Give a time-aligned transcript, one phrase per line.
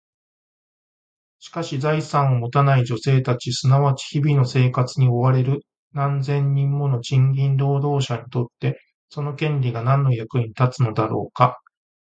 [1.37, 5.59] しかし、財産を持たない女性たち、すなわち日々の生活に追われる
[5.93, 11.61] 何千人もの賃金労働者にとって、その権利が何の役に立つのだろうか？